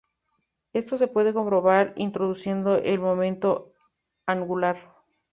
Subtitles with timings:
[0.73, 3.71] Esto se puede comprobar introduciendo el momento
[4.25, 4.95] angular.